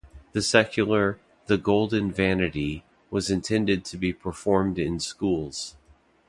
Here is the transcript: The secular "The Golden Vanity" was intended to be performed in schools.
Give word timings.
The 0.31 0.41
secular 0.41 1.19
"The 1.45 1.59
Golden 1.59 2.11
Vanity" 2.11 2.83
was 3.11 3.29
intended 3.29 3.85
to 3.85 3.97
be 3.99 4.11
performed 4.13 4.79
in 4.79 4.99
schools. 4.99 5.75